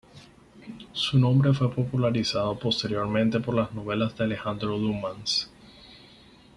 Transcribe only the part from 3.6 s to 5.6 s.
novelas de Alejandro Dumas.